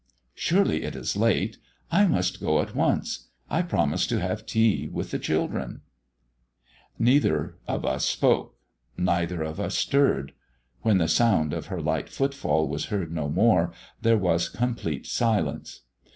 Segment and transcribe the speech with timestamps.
[0.33, 1.59] "Surely it is late!
[1.91, 3.27] I must go at once.
[3.51, 5.81] I promised to have tea with the children."
[6.97, 8.55] Neither of us spoke;
[8.97, 10.31] neither of us stirred;
[10.81, 15.81] when the sound of her light footfall was heard no more, there was complete silence.